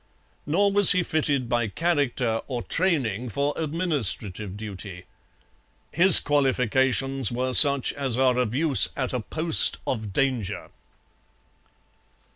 Nor 0.47 0.71
was 0.71 0.93
he 0.93 1.03
fitted 1.03 1.47
by 1.47 1.67
character 1.67 2.41
or 2.47 2.63
training 2.63 3.29
for 3.29 3.53
administrative 3.55 4.57
duty. 4.57 5.03
His 5.91 6.19
qualifications 6.19 7.31
were 7.31 7.53
such 7.53 7.93
as 7.93 8.17
are 8.17 8.39
of 8.39 8.55
use 8.55 8.89
at 8.97 9.13
a 9.13 9.19
post 9.19 9.77
of 9.85 10.11
danger. 10.11 10.71